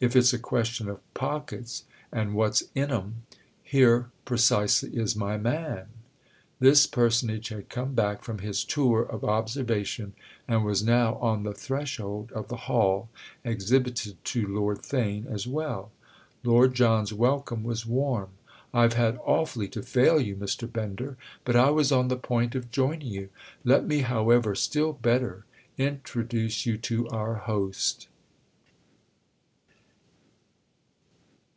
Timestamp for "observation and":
9.24-10.62